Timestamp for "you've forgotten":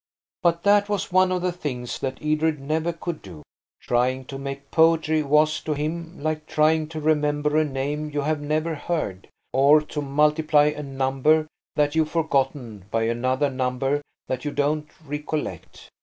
11.93-12.85